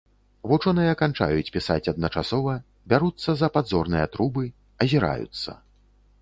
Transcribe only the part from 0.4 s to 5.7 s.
Вучоныя канчаюць пісаць адначасова, бяруцца за падзорныя трубы, азіраюцца.